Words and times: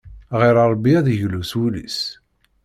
Ɣer 0.39 0.55
Ṛebbi 0.71 0.91
ad 0.97 1.07
yeglu 1.11 1.43
s 1.49 1.51
wul-is. 1.57 1.99